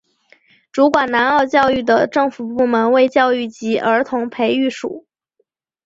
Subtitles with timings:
[0.71, 5.05] 主管南澳教育的政府部门为教育及儿童培育署。